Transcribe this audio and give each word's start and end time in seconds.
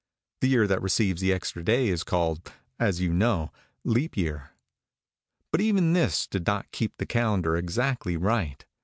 The 0.39 0.47
year 0.47 0.65
that 0.65 0.81
receives 0.81 1.21
the 1.21 1.31
extra 1.31 1.63
day 1.63 1.87
is 1.89 2.03
called, 2.03 2.51
as 2.79 3.01
you 3.01 3.13
know, 3.13 3.51
leap 3.83 4.17
year. 4.17 4.49
But 5.51 5.61
even 5.61 5.93
this 5.93 6.25
did 6.25 6.47
not 6.47 6.71
keep 6.71 6.97
the 6.97 7.05
calendar 7.05 7.55
exactly 7.55 8.17
right. 8.17 8.65